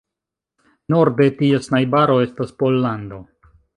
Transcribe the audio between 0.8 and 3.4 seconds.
Norde ties najbaro estas Pollando.